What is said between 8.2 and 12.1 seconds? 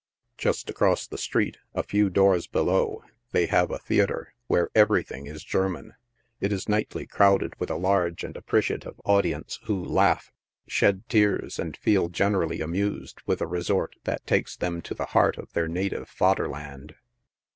and appreciative audience who laugh, shed tears, and feel